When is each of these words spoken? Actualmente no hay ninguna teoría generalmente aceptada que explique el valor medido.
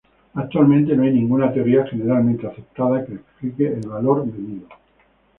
Actualmente 0.33 0.95
no 0.95 1.03
hay 1.03 1.11
ninguna 1.11 1.53
teoría 1.53 1.85
generalmente 1.85 2.47
aceptada 2.47 3.05
que 3.05 3.13
explique 3.13 3.67
el 3.67 3.87
valor 3.87 4.25
medido. 4.25 4.65